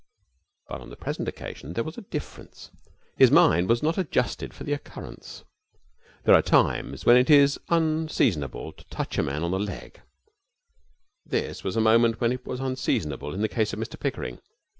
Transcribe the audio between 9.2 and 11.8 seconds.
man on the leg. This was